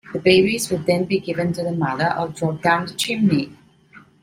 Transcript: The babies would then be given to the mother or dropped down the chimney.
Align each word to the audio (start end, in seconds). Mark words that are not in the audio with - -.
The 0.13 0.19
babies 0.19 0.71
would 0.71 0.87
then 0.87 1.05
be 1.05 1.19
given 1.19 1.53
to 1.53 1.61
the 1.63 1.73
mother 1.73 2.11
or 2.17 2.29
dropped 2.29 2.63
down 2.63 2.87
the 2.87 2.95
chimney. 2.95 3.55